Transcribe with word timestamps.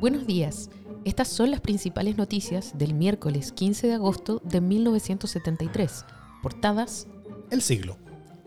Buenos 0.00 0.28
días. 0.28 0.70
Estas 1.04 1.26
son 1.26 1.50
las 1.50 1.60
principales 1.60 2.16
noticias 2.16 2.78
del 2.78 2.94
miércoles 2.94 3.50
15 3.50 3.88
de 3.88 3.94
agosto 3.94 4.40
de 4.44 4.60
1973. 4.60 6.04
Portadas. 6.40 7.08
El 7.50 7.62
siglo. 7.62 7.96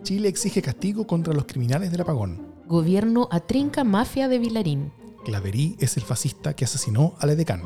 Chile 0.02 0.30
exige 0.30 0.62
castigo 0.62 1.06
contra 1.06 1.34
los 1.34 1.44
criminales 1.44 1.92
del 1.92 2.02
apagón. 2.02 2.54
Gobierno 2.68 3.28
atrinca 3.32 3.84
mafia 3.84 4.30
de 4.30 4.40
Vilarín. 4.40 4.94
Claverí 5.26 5.76
es 5.80 5.98
el 5.98 6.04
fascista 6.04 6.54
que 6.54 6.64
asesinó 6.64 7.16
al 7.20 7.32
edecán. 7.32 7.64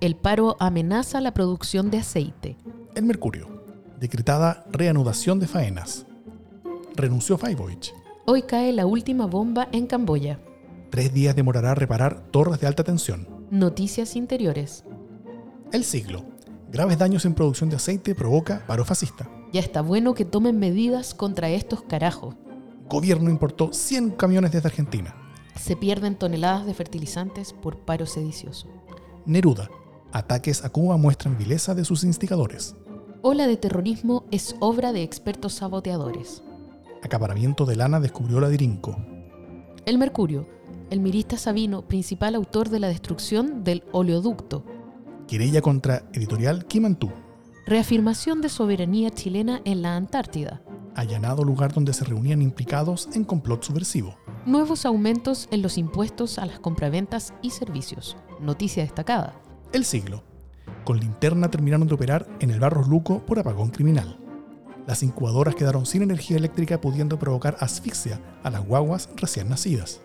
El 0.00 0.16
paro 0.16 0.56
amenaza 0.58 1.20
la 1.20 1.32
producción 1.32 1.92
de 1.92 1.98
aceite. 1.98 2.56
El 2.96 3.04
Mercurio. 3.04 3.62
Decretada 4.00 4.64
reanudación 4.72 5.38
de 5.38 5.46
faenas. 5.46 6.06
Renunció 6.96 7.38
Faiboich. 7.38 7.94
Hoy 8.26 8.42
cae 8.42 8.72
la 8.72 8.84
última 8.84 9.26
bomba 9.26 9.68
en 9.70 9.86
Camboya. 9.86 10.40
Tres 10.98 11.14
días 11.14 11.36
demorará 11.36 11.76
reparar 11.76 12.24
torres 12.32 12.58
de 12.58 12.66
alta 12.66 12.82
tensión. 12.82 13.28
Noticias 13.52 14.16
interiores. 14.16 14.82
El 15.72 15.84
siglo. 15.84 16.24
Graves 16.72 16.98
daños 16.98 17.24
en 17.24 17.34
producción 17.34 17.70
de 17.70 17.76
aceite 17.76 18.16
provoca 18.16 18.66
paro 18.66 18.84
fascista. 18.84 19.30
Ya 19.52 19.60
está 19.60 19.80
bueno 19.80 20.14
que 20.14 20.24
tomen 20.24 20.58
medidas 20.58 21.14
contra 21.14 21.50
estos 21.50 21.82
carajos. 21.82 22.34
Gobierno 22.88 23.30
importó 23.30 23.72
100 23.72 24.10
camiones 24.10 24.50
desde 24.50 24.66
Argentina. 24.66 25.14
Se 25.54 25.76
pierden 25.76 26.16
toneladas 26.16 26.66
de 26.66 26.74
fertilizantes 26.74 27.52
por 27.52 27.78
paro 27.78 28.04
sedicioso. 28.04 28.66
Neruda. 29.24 29.70
Ataques 30.10 30.64
a 30.64 30.70
Cuba 30.70 30.96
muestran 30.96 31.38
vileza 31.38 31.76
de 31.76 31.84
sus 31.84 32.02
instigadores. 32.02 32.74
Ola 33.22 33.46
de 33.46 33.56
terrorismo 33.56 34.24
es 34.32 34.56
obra 34.58 34.92
de 34.92 35.04
expertos 35.04 35.52
saboteadores. 35.52 36.42
Acaparamiento 37.04 37.66
de 37.66 37.76
lana 37.76 38.00
descubrió 38.00 38.40
la 38.40 38.48
Dirinco. 38.48 38.96
El 39.86 39.96
Mercurio. 39.98 40.57
El 40.90 41.00
mirista 41.00 41.36
Sabino, 41.36 41.82
principal 41.82 42.34
autor 42.34 42.70
de 42.70 42.80
la 42.80 42.88
destrucción 42.88 43.62
del 43.62 43.84
oleoducto. 43.92 44.64
Querella 45.26 45.60
contra 45.60 46.08
editorial 46.14 46.64
Kimantú. 46.64 47.10
Reafirmación 47.66 48.40
de 48.40 48.48
soberanía 48.48 49.10
chilena 49.10 49.60
en 49.66 49.82
la 49.82 49.96
Antártida. 49.96 50.62
Allanado 50.94 51.44
lugar 51.44 51.74
donde 51.74 51.92
se 51.92 52.06
reunían 52.06 52.40
implicados 52.40 53.10
en 53.12 53.24
complot 53.24 53.64
subversivo. 53.64 54.16
Nuevos 54.46 54.86
aumentos 54.86 55.46
en 55.50 55.60
los 55.60 55.76
impuestos 55.76 56.38
a 56.38 56.46
las 56.46 56.58
compraventas 56.58 57.34
y 57.42 57.50
servicios. 57.50 58.16
Noticia 58.40 58.82
destacada. 58.82 59.38
El 59.74 59.84
siglo. 59.84 60.24
Con 60.84 61.00
linterna 61.00 61.50
terminaron 61.50 61.86
de 61.86 61.94
operar 61.96 62.26
en 62.40 62.50
el 62.50 62.60
Barros 62.60 62.88
Luco 62.88 63.26
por 63.26 63.38
apagón 63.38 63.68
criminal. 63.68 64.18
Las 64.86 65.02
incubadoras 65.02 65.54
quedaron 65.54 65.84
sin 65.84 66.00
energía 66.00 66.38
eléctrica 66.38 66.80
pudiendo 66.80 67.18
provocar 67.18 67.58
asfixia 67.60 68.22
a 68.42 68.48
las 68.48 68.64
guaguas 68.64 69.10
recién 69.16 69.50
nacidas. 69.50 70.00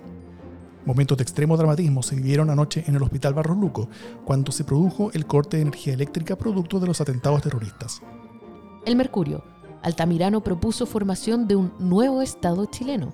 Momentos 0.86 1.18
de 1.18 1.24
extremo 1.24 1.56
dramatismo 1.56 2.04
se 2.04 2.16
vivieron 2.16 2.50
anoche 2.50 2.84
en 2.88 2.96
el 2.96 3.04
Hospital 3.04 3.34
Barros 3.34 3.58
Luco, 3.58 3.88
cuando 4.26 4.52
se 4.52 4.66
produjo 4.66 5.12
el 5.14 5.26
corte 5.26 5.58
de 5.58 5.64
energía 5.64 5.94
eléctrica 5.94 6.36
producto 6.36 6.80
de 6.80 6.88
los 6.88 7.00
atentados 7.00 7.42
terroristas. 7.42 8.02
El 8.86 8.98
Mercurio. 8.98 9.44
Altamirano 9.82 10.42
propuso 10.42 10.86
formación 10.86 11.48
de 11.48 11.56
un 11.56 11.74
nuevo 11.80 12.22
Estado 12.22 12.66
chileno. 12.66 13.14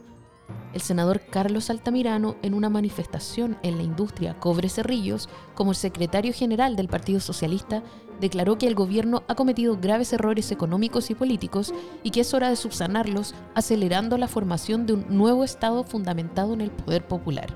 El 0.73 0.81
senador 0.81 1.21
Carlos 1.29 1.69
Altamirano, 1.69 2.35
en 2.41 2.53
una 2.53 2.69
manifestación 2.69 3.57
en 3.63 3.77
la 3.77 3.83
industria 3.83 4.39
Cobre 4.39 4.69
Cerrillos, 4.69 5.29
como 5.53 5.73
secretario 5.73 6.33
general 6.33 6.75
del 6.75 6.87
Partido 6.87 7.19
Socialista, 7.19 7.83
declaró 8.19 8.57
que 8.57 8.67
el 8.67 8.75
gobierno 8.75 9.23
ha 9.27 9.35
cometido 9.35 9.77
graves 9.77 10.13
errores 10.13 10.51
económicos 10.51 11.09
y 11.09 11.15
políticos 11.15 11.73
y 12.03 12.11
que 12.11 12.21
es 12.21 12.33
hora 12.33 12.49
de 12.49 12.55
subsanarlos, 12.55 13.33
acelerando 13.55 14.17
la 14.17 14.27
formación 14.27 14.85
de 14.85 14.93
un 14.93 15.05
nuevo 15.09 15.43
Estado 15.43 15.83
fundamentado 15.83 16.53
en 16.53 16.61
el 16.61 16.71
poder 16.71 17.07
popular. 17.07 17.47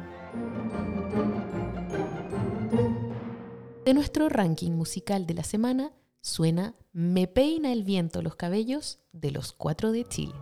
De 3.86 3.94
nuestro 3.94 4.30
ranking 4.30 4.72
musical 4.72 5.26
de 5.26 5.34
la 5.34 5.44
semana 5.44 5.92
suena 6.22 6.76
Me 6.94 7.28
peina 7.28 7.74
el 7.74 7.84
viento 7.84 8.22
los 8.22 8.36
cabellos 8.36 9.00
de 9.12 9.32
los 9.32 9.52
cuatro 9.52 9.92
de 9.92 10.06
Chile. 10.06 10.34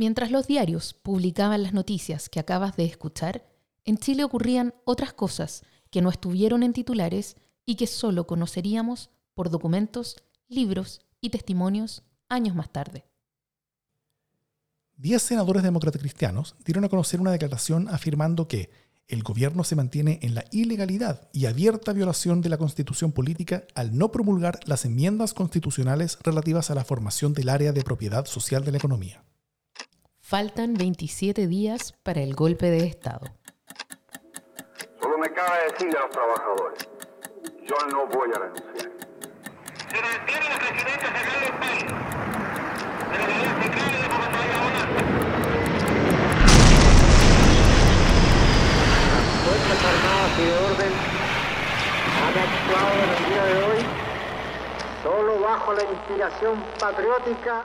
Mientras 0.00 0.30
los 0.30 0.46
diarios 0.46 0.94
publicaban 0.94 1.62
las 1.62 1.74
noticias 1.74 2.30
que 2.30 2.40
acabas 2.40 2.74
de 2.74 2.86
escuchar, 2.86 3.44
en 3.84 3.98
Chile 3.98 4.24
ocurrían 4.24 4.72
otras 4.86 5.12
cosas 5.12 5.62
que 5.90 6.00
no 6.00 6.08
estuvieron 6.08 6.62
en 6.62 6.72
titulares 6.72 7.36
y 7.66 7.74
que 7.74 7.86
solo 7.86 8.26
conoceríamos 8.26 9.10
por 9.34 9.50
documentos, 9.50 10.16
libros 10.48 11.02
y 11.20 11.28
testimonios 11.28 12.02
años 12.30 12.56
más 12.56 12.72
tarde. 12.72 13.04
Diez 14.96 15.20
senadores 15.20 15.62
demócratas 15.62 16.00
cristianos 16.00 16.56
dieron 16.64 16.84
a 16.84 16.88
conocer 16.88 17.20
una 17.20 17.32
declaración 17.32 17.86
afirmando 17.90 18.48
que 18.48 18.70
el 19.06 19.22
gobierno 19.22 19.64
se 19.64 19.76
mantiene 19.76 20.18
en 20.22 20.34
la 20.34 20.46
ilegalidad 20.50 21.28
y 21.34 21.44
abierta 21.44 21.92
violación 21.92 22.40
de 22.40 22.48
la 22.48 22.56
constitución 22.56 23.12
política 23.12 23.64
al 23.74 23.98
no 23.98 24.10
promulgar 24.10 24.60
las 24.64 24.86
enmiendas 24.86 25.34
constitucionales 25.34 26.18
relativas 26.22 26.70
a 26.70 26.74
la 26.74 26.86
formación 26.86 27.34
del 27.34 27.50
área 27.50 27.72
de 27.72 27.84
propiedad 27.84 28.24
social 28.24 28.64
de 28.64 28.70
la 28.72 28.78
economía. 28.78 29.26
Faltan 30.30 30.74
27 30.74 31.48
días 31.48 31.92
para 32.04 32.20
el 32.20 32.36
golpe 32.36 32.70
de 32.70 32.86
Estado. 32.86 33.26
Solo 35.02 35.18
me 35.18 35.28
cabe 35.32 35.58
decir 35.72 35.88
a 35.96 36.02
los 36.02 36.10
trabajadores, 36.10 36.88
yo 37.66 37.74
no 37.90 38.06
voy 38.06 38.30
a 38.32 38.38
renunciar. 38.38 38.92
Se 39.90 40.00
mantiene 40.00 40.48
la 40.48 40.58
presidencia 40.60 41.10
central 41.10 41.40
del 41.40 41.52
país, 41.58 41.84
pero 43.10 43.26
la 43.26 43.38
ley 43.38 43.50
se 43.60 43.70
cae 43.70 43.90
de 43.90 44.06
volar. 44.06 44.88
Fuerzas 49.42 49.80
Armadas 49.84 50.38
y 50.38 50.44
de 50.44 50.54
Orden 50.54 50.92
han 52.22 52.34
actuado 52.38 52.94
en 53.02 53.10
el 53.10 53.22
día 53.30 53.44
de 53.46 53.54
hoy 53.64 53.80
solo 55.02 55.40
bajo 55.40 55.72
la 55.72 55.82
inspiración 55.82 56.62
patriótica 56.78 57.64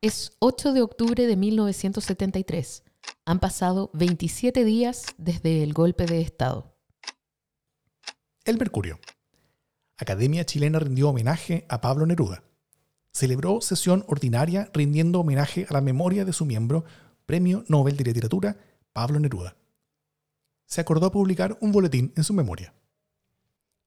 Es 0.00 0.30
8 0.38 0.74
de 0.74 0.80
octubre 0.80 1.26
de 1.26 1.34
1973. 1.34 2.84
Han 3.24 3.40
pasado 3.40 3.90
27 3.94 4.64
días 4.64 5.06
desde 5.18 5.64
el 5.64 5.72
golpe 5.72 6.06
de 6.06 6.20
Estado. 6.20 6.72
El 8.44 8.58
Mercurio. 8.58 9.00
Academia 9.96 10.44
Chilena 10.44 10.78
rindió 10.78 11.08
homenaje 11.08 11.66
a 11.68 11.80
Pablo 11.80 12.06
Neruda. 12.06 12.44
Celebró 13.10 13.60
sesión 13.60 14.04
ordinaria 14.06 14.70
rindiendo 14.72 15.18
homenaje 15.18 15.66
a 15.68 15.72
la 15.72 15.80
memoria 15.80 16.24
de 16.24 16.32
su 16.32 16.44
miembro, 16.44 16.84
Premio 17.26 17.64
Nobel 17.66 17.96
de 17.96 18.04
Literatura, 18.04 18.56
Pablo 18.92 19.18
Neruda. 19.18 19.56
Se 20.66 20.80
acordó 20.80 21.10
publicar 21.10 21.58
un 21.60 21.72
boletín 21.72 22.12
en 22.14 22.22
su 22.22 22.34
memoria. 22.34 22.72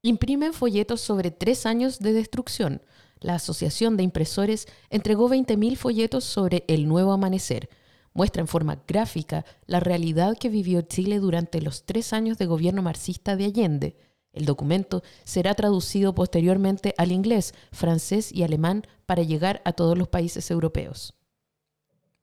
Imprimen 0.01 0.51
folletos 0.51 0.99
sobre 0.99 1.31
tres 1.31 1.65
años 1.65 1.99
de 1.99 2.11
destrucción, 2.11 2.81
la 3.21 3.35
Asociación 3.35 3.95
de 3.95 4.03
Impresores 4.03 4.67
entregó 4.89 5.29
20.000 5.29 5.77
folletos 5.77 6.23
sobre 6.23 6.65
el 6.67 6.87
nuevo 6.87 7.13
amanecer. 7.13 7.69
Muestra 8.13 8.41
en 8.41 8.47
forma 8.47 8.83
gráfica 8.87 9.45
la 9.67 9.79
realidad 9.79 10.37
que 10.37 10.49
vivió 10.49 10.81
Chile 10.81 11.19
durante 11.19 11.61
los 11.61 11.85
tres 11.85 12.11
años 12.11 12.37
de 12.37 12.47
gobierno 12.47 12.81
marxista 12.81 13.37
de 13.37 13.45
Allende. 13.45 13.95
El 14.33 14.45
documento 14.45 15.03
será 15.23 15.53
traducido 15.53 16.15
posteriormente 16.15 16.93
al 16.97 17.11
inglés, 17.11 17.53
francés 17.71 18.31
y 18.31 18.43
alemán 18.43 18.85
para 19.05 19.23
llegar 19.23 19.61
a 19.65 19.73
todos 19.73 19.97
los 19.97 20.07
países 20.07 20.49
europeos. 20.51 21.13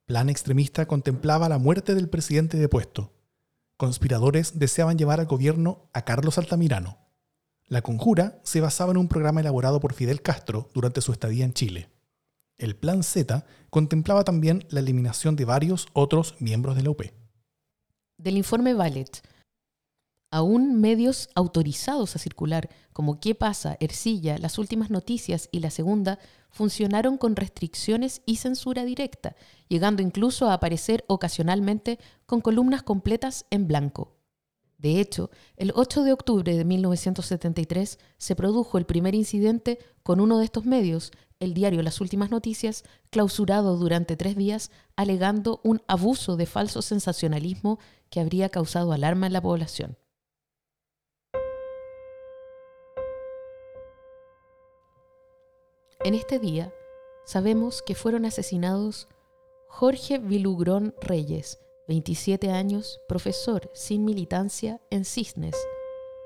Plan 0.05 0.29
extremista 0.29 0.87
contemplaba 0.87 1.49
la 1.49 1.59
muerte 1.59 1.95
del 1.95 2.09
presidente 2.09 2.57
depuesto. 2.57 3.13
Conspiradores 3.77 4.59
deseaban 4.59 4.99
llevar 4.99 5.21
al 5.21 5.27
gobierno 5.27 5.89
a 5.93 6.05
Carlos 6.05 6.39
Altamirano. 6.39 7.08
La 7.69 7.83
conjura 7.83 8.41
se 8.45 8.63
basaba 8.63 8.93
en 8.93 8.97
un 8.97 9.09
programa 9.09 9.41
elaborado 9.41 9.79
por 9.79 9.93
Fidel 9.93 10.23
Castro 10.23 10.71
durante 10.73 11.03
su 11.03 11.13
estadía 11.13 11.45
en 11.45 11.53
Chile. 11.53 11.91
El 12.57 12.75
Plan 12.77 13.03
Z 13.03 13.45
contemplaba 13.69 14.25
también 14.25 14.65
la 14.71 14.81
eliminación 14.81 15.37
de 15.37 15.45
varios 15.45 15.87
otros 15.93 16.35
miembros 16.41 16.77
de 16.77 16.83
la 16.83 16.91
UP. 16.91 17.03
Del 18.17 18.39
informe 18.39 18.73
Ballet, 18.73 19.23
aún 20.31 20.81
medios 20.81 21.29
autorizados 21.35 22.17
a 22.17 22.19
circular, 22.19 22.71
como 22.95 23.21
Qué 23.21 23.35
pasa, 23.35 23.77
Ercilla, 23.81 24.39
Las 24.39 24.59
Últimas 24.59 24.89
Noticias 24.89 25.51
y 25.53 25.61
La 25.61 25.71
Segunda, 25.71 26.19
funcionaron 26.51 27.19
con 27.19 27.37
restricciones 27.37 28.23
y 28.25 28.37
censura 28.37 28.87
directa, 28.87 29.37
llegando 29.69 30.01
incluso 30.01 30.49
a 30.49 30.55
aparecer 30.55 31.05
ocasionalmente 31.07 31.99
con 32.25 32.41
columnas 32.41 32.83
completas 32.83 33.45
en 33.51 33.69
blanco. 33.69 34.18
De 34.79 35.01
hecho, 35.01 35.31
el 35.57 35.73
8 35.75 36.05
de 36.05 36.13
octubre 36.13 36.57
de 36.57 36.65
1973 36.65 37.99
se 38.17 38.37
produjo 38.37 38.79
el 38.79 38.87
primer 38.87 39.17
incidente 39.17 39.81
con 40.05 40.21
uno 40.21 40.39
de 40.39 40.45
estos 40.45 40.65
medios, 40.65 41.11
el 41.41 41.53
diario 41.53 41.83
Las 41.83 42.01
Últimas 42.01 42.31
Noticias, 42.31 42.85
clausurado 43.11 43.77
durante 43.77 44.17
tres 44.17 44.37
días, 44.37 44.71
alegando 44.95 45.61
un 45.65 45.83
abuso 45.89 46.37
de 46.37 46.47
falso 46.47 46.81
sensacionalismo 46.81 47.81
que 48.09 48.21
habría 48.21 48.51
causado 48.51 48.93
alarma 48.93 49.27
en 49.27 49.33
la 49.33 49.43
población. 49.43 49.99
En 56.05 56.15
este 56.15 56.39
día 56.39 56.73
sabemos 57.27 57.83
que 57.83 57.97
fueron 57.97 58.25
asesinados 58.25 59.09
Jorge 59.67 60.19
Vilugrón 60.19 60.95
Reyes, 61.01 61.59
27 61.89 62.51
años, 62.51 63.01
profesor 63.09 63.71
sin 63.73 64.05
militancia 64.05 64.79
en 64.91 65.07
Cisnes, 65.07 65.57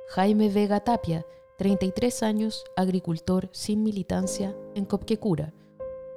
Jaime 0.08 0.48
Vega 0.48 0.80
Tapia, 0.80 1.24
33 1.56 2.24
años, 2.24 2.64
agricultor 2.74 3.48
sin 3.52 3.84
militancia 3.84 4.56
en 4.74 4.84
Copquecura, 4.84 5.54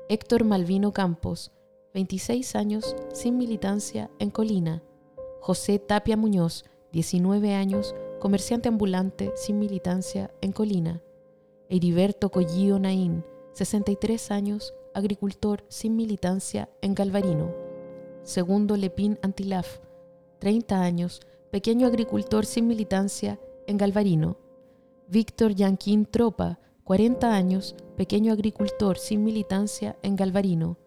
Héctor 0.10 0.46
Malvino 0.46 0.94
Campos, 0.94 1.52
26 1.94 2.56
años, 2.56 2.96
sin 3.14 3.38
militancia 3.38 4.10
en 4.18 4.32
Colina, 4.32 4.82
José 5.42 5.78
Tapia 5.78 6.18
Muñoz, 6.18 6.66
19 6.92 7.54
años, 7.54 7.94
comerciante 8.20 8.68
ambulante 8.68 9.32
sin 9.36 9.60
militancia 9.60 10.34
en 10.42 10.54
Colina, 10.54 11.04
Heriberto 11.70 12.32
Collío 12.32 12.80
Naín, 12.80 13.24
63 13.54 14.32
años, 14.32 14.74
agricultor 14.96 15.64
sin 15.68 15.96
militancia 15.96 16.68
en 16.82 16.96
Galvarino. 16.96 17.65
Segundo 18.26 18.76
Lepín 18.76 19.20
Antilaf, 19.22 19.78
30 20.40 20.82
años, 20.82 21.22
pequeño 21.52 21.86
agricultor 21.86 22.48
sin 22.48 22.66
militancia 22.66 23.40
en 23.68 23.78
Galvarino. 23.78 24.40
Víctor 25.08 25.54
Yanquín 25.54 26.08
Tropa, 26.08 26.60
40 26.86 27.32
años, 27.32 27.76
pequeño 27.96 28.34
agricultor 28.34 28.98
sin 28.98 29.24
militancia 29.24 29.96
en 30.02 30.16
Galvarino. 30.16 30.80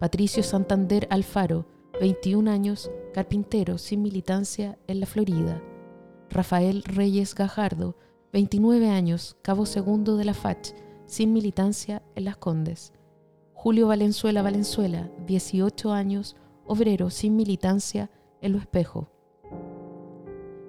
Patricio 0.00 0.42
Santander 0.42 1.06
Alfaro, 1.10 1.64
21 2.00 2.50
años, 2.50 2.90
carpintero 3.14 3.78
sin 3.78 4.02
militancia 4.02 4.76
en 4.88 4.98
la 4.98 5.06
Florida. 5.06 5.62
Rafael 6.28 6.82
Reyes 6.82 7.36
Gajardo, 7.36 7.94
29 8.32 8.88
años, 8.90 9.36
cabo 9.42 9.64
segundo 9.64 10.16
de 10.16 10.24
la 10.24 10.34
FACH, 10.34 10.74
sin 11.06 11.32
militancia 11.32 12.02
en 12.16 12.24
Las 12.24 12.36
Condes. 12.36 12.92
Julio 13.52 13.86
Valenzuela 13.86 14.42
Valenzuela, 14.42 15.08
18 15.28 15.92
años, 15.92 16.34
obrero 16.70 17.10
sin 17.10 17.34
militancia 17.34 18.12
en 18.40 18.52
Lo 18.52 18.58
Espejo. 18.58 19.08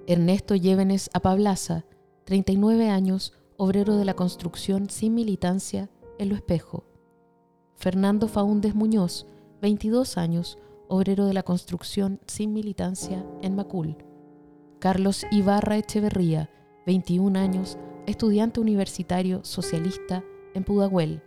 Ernesto 0.08 0.56
Llévenes 0.56 1.08
Apablaza, 1.14 1.84
39 2.24 2.88
años, 2.88 3.34
obrero 3.56 3.96
de 3.96 4.04
la 4.04 4.14
construcción 4.14 4.90
sin 4.90 5.14
militancia 5.14 5.90
en 6.18 6.30
Lo 6.30 6.34
Espejo. 6.34 6.82
Fernando 7.76 8.26
Faúndez 8.26 8.74
Muñoz, 8.74 9.28
22 9.60 10.18
años, 10.18 10.58
obrero 10.88 11.24
de 11.24 11.34
la 11.34 11.44
construcción 11.44 12.18
sin 12.26 12.52
militancia 12.52 13.24
en 13.40 13.54
Macul. 13.54 13.96
Carlos 14.80 15.24
Ibarra 15.30 15.76
Echeverría, 15.76 16.50
21 16.84 17.38
años, 17.38 17.78
estudiante 18.08 18.58
universitario 18.58 19.44
socialista 19.44 20.24
en 20.54 20.64
Pudahuel. 20.64 21.22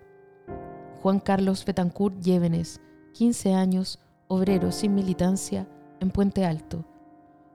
Juan 1.02 1.22
Carlos 1.22 1.64
Betancourt 1.64 2.20
Llévenes, 2.20 2.82
15 3.14 3.54
años, 3.54 4.00
obrero 4.28 4.72
sin 4.72 4.96
militancia 4.96 5.68
en 6.00 6.12
Puente 6.12 6.46
Alto. 6.46 6.86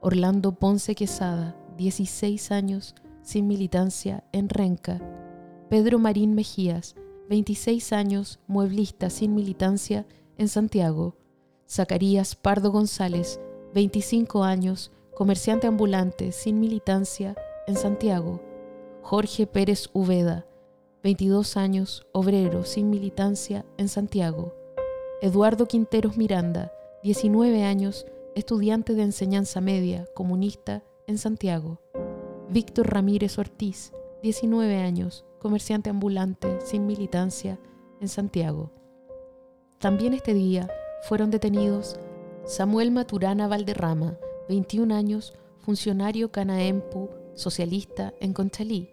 Orlando 0.00 0.52
Ponce 0.52 0.94
Quesada, 0.94 1.56
16 1.76 2.52
años, 2.52 2.94
sin 3.22 3.46
militancia 3.46 4.24
en 4.32 4.48
Renca. 4.48 5.00
Pedro 5.68 5.98
Marín 5.98 6.34
Mejías, 6.34 6.96
26 7.28 7.92
años, 7.92 8.40
mueblista 8.46 9.10
sin 9.10 9.34
militancia 9.34 10.06
en 10.38 10.48
Santiago. 10.48 11.16
Zacarías 11.68 12.34
Pardo 12.34 12.72
González, 12.72 13.40
25 13.74 14.42
años, 14.42 14.90
comerciante 15.14 15.66
ambulante 15.66 16.32
sin 16.32 16.58
militancia 16.58 17.36
en 17.66 17.76
Santiago. 17.76 18.40
Jorge 19.02 19.46
Pérez 19.46 19.90
Uveda, 19.92 20.46
22 21.02 21.56
años, 21.56 22.06
obrero 22.12 22.64
sin 22.64 22.90
militancia 22.90 23.64
en 23.76 23.88
Santiago. 23.88 24.59
Eduardo 25.22 25.66
Quinteros 25.66 26.16
Miranda, 26.16 26.72
19 27.02 27.62
años, 27.64 28.06
estudiante 28.34 28.94
de 28.94 29.02
enseñanza 29.02 29.60
media, 29.60 30.06
comunista 30.14 30.82
en 31.06 31.18
Santiago. 31.18 31.78
Víctor 32.48 32.88
Ramírez 32.90 33.38
Ortiz, 33.38 33.92
19 34.22 34.78
años, 34.78 35.26
comerciante 35.38 35.90
ambulante 35.90 36.58
sin 36.62 36.86
militancia 36.86 37.58
en 38.00 38.08
Santiago. 38.08 38.70
También 39.78 40.14
este 40.14 40.32
día 40.32 40.70
fueron 41.02 41.30
detenidos 41.30 42.00
Samuel 42.46 42.90
Maturana 42.90 43.46
Valderrama, 43.46 44.16
21 44.48 44.94
años, 44.94 45.34
funcionario 45.58 46.32
Canaempu, 46.32 47.10
socialista 47.34 48.14
en 48.20 48.32
Conchalí. 48.32 48.88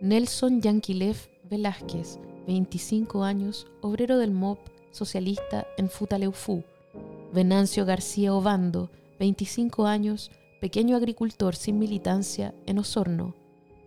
Nelson 0.00 0.60
Yanquilev 0.60 1.18
Velázquez, 1.48 2.18
25 2.48 3.22
años, 3.22 3.68
obrero 3.80 4.18
del 4.18 4.32
MOP 4.32 4.58
socialista 4.92 5.66
en 5.76 5.90
Futaleufú. 5.90 6.62
Venancio 7.32 7.84
García 7.84 8.32
Obando, 8.34 8.90
25 9.18 9.86
años, 9.86 10.30
pequeño 10.60 10.96
agricultor 10.96 11.56
sin 11.56 11.78
militancia 11.78 12.54
en 12.66 12.78
Osorno. 12.78 13.34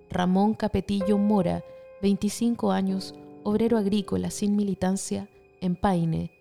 Ramón 0.09 0.53
Capetillo 0.55 1.17
Mora, 1.17 1.63
25 2.01 2.71
años, 2.71 3.15
obrero 3.43 3.77
agrícola 3.77 4.29
sin 4.31 4.55
militancia 4.55 5.29
en 5.61 5.75
Paine. 5.75 6.31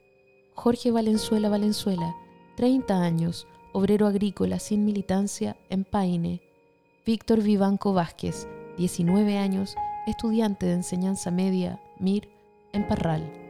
Jorge 0.55 0.91
Valenzuela 0.91 1.49
Valenzuela, 1.49 2.17
30 2.57 3.03
años, 3.03 3.47
obrero 3.73 4.07
agrícola 4.07 4.59
sin 4.59 4.85
militancia 4.85 5.57
en 5.71 5.85
Paine. 5.85 6.41
Víctor 7.05 7.43
Vivanco 7.43 7.93
Vázquez, 7.93 8.49
19 8.79 9.37
años, 9.37 9.77
estudiante 10.07 10.67
de 10.67 10.75
enseñanza 10.75 11.31
media, 11.31 11.81
MIR, 11.99 12.29
en 12.73 12.89
Parral. 12.89 13.44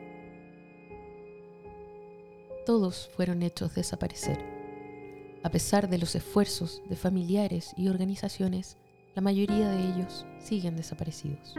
Todos 2.65 3.11
fueron 3.15 3.43
hechos 3.43 3.75
desaparecer. 3.75 4.39
A 5.43 5.51
pesar 5.51 5.91
de 5.91 5.99
los 5.99 6.15
esfuerzos 6.15 6.81
de 6.89 6.97
familiares 6.97 7.75
y 7.77 7.89
organizaciones, 7.89 8.79
la 9.15 9.21
mayoría 9.21 9.69
de 9.69 9.81
ellos 9.91 10.25
siguen 10.43 10.75
desaparecidos. 10.75 11.55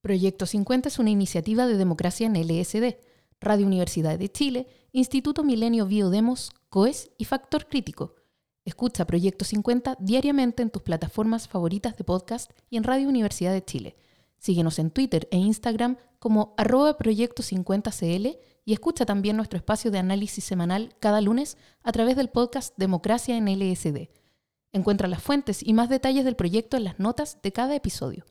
Proyecto 0.00 0.46
50 0.46 0.88
es 0.88 0.98
una 0.98 1.10
iniciativa 1.10 1.66
de 1.66 1.76
democracia 1.76 2.26
en 2.26 2.36
LSD, 2.36 2.96
Radio 3.40 3.66
Universidad 3.66 4.18
de 4.18 4.30
Chile, 4.32 4.68
Instituto 4.92 5.44
Milenio 5.44 5.84
Biodemos, 5.84 6.50
COES 6.70 7.10
y 7.18 7.26
Factor 7.26 7.68
Crítico. 7.68 8.14
Escucha 8.64 9.04
Proyecto 9.04 9.44
50 9.44 9.98
diariamente 10.00 10.62
en 10.62 10.70
tus 10.70 10.82
plataformas 10.82 11.48
favoritas 11.48 11.96
de 11.96 12.04
podcast 12.04 12.50
y 12.70 12.78
en 12.78 12.84
Radio 12.84 13.08
Universidad 13.08 13.52
de 13.52 13.64
Chile. 13.64 13.96
Síguenos 14.38 14.78
en 14.78 14.90
Twitter 14.90 15.28
e 15.30 15.36
Instagram 15.36 15.98
como 16.18 16.54
arroba 16.56 16.96
Proyecto 16.96 17.42
50CL 17.42 18.38
y 18.64 18.72
escucha 18.72 19.04
también 19.04 19.36
nuestro 19.36 19.58
espacio 19.58 19.90
de 19.90 19.98
análisis 19.98 20.44
semanal 20.44 20.94
cada 20.98 21.20
lunes 21.20 21.58
a 21.82 21.92
través 21.92 22.16
del 22.16 22.30
podcast 22.30 22.74
Democracia 22.78 23.36
en 23.36 23.46
LSD. 23.46 24.08
Encuentra 24.72 25.08
las 25.08 25.22
fuentes 25.22 25.62
y 25.62 25.74
más 25.74 25.90
detalles 25.90 26.24
del 26.24 26.36
proyecto 26.36 26.76
en 26.78 26.84
las 26.84 26.98
notas 26.98 27.40
de 27.42 27.52
cada 27.52 27.74
episodio. 27.74 28.24